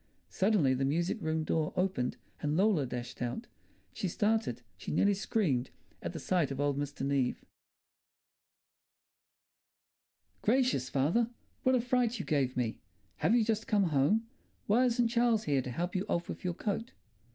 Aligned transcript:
Suddenly 0.31 0.73
the 0.73 0.83
music 0.83 1.21
room 1.21 1.43
door 1.43 1.73
opened 1.75 2.17
and 2.41 2.57
Lola 2.57 2.87
dashed 2.87 3.21
out. 3.21 3.45
She 3.93 4.07
started, 4.07 4.63
she 4.75 4.89
nearly 4.91 5.13
screamed, 5.13 5.69
at 6.01 6.11
the 6.11 6.17
sight 6.17 6.49
of 6.49 6.59
old 6.59 6.75
Mr. 6.75 7.05
Neave. 7.05 7.45
"Gracious, 10.41 10.89
father! 10.89 11.29
What 11.61 11.75
a 11.75 11.81
fright 11.81 12.17
you 12.17 12.25
gave 12.25 12.57
me! 12.57 12.79
Have 13.17 13.35
you 13.35 13.43
just 13.43 13.67
come 13.67 13.89
home? 13.93 14.25
Why 14.65 14.85
isn't 14.85 15.09
Charles 15.09 15.43
here 15.43 15.61
to 15.61 15.69
help 15.69 15.93
you 15.95 16.03
off 16.09 16.27
with 16.29 16.43
your 16.43 16.55
coat?" 16.55 16.93